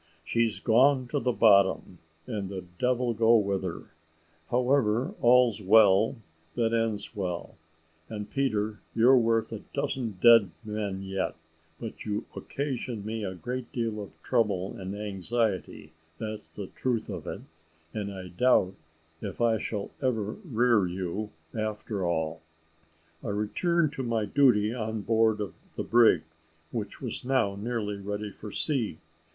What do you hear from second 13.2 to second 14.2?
a great deal of